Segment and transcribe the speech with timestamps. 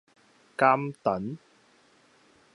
[0.57, 1.37] 監躉